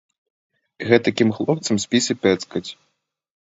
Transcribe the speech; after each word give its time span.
Гэтакім 0.87 1.29
хлопцам 1.41 1.75
спісы 1.87 2.13
пэцкаць. 2.25 2.67